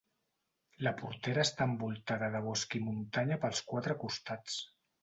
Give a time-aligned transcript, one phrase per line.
[0.87, 4.63] La Portera està envoltada de bosc i muntanya pels quatre costats.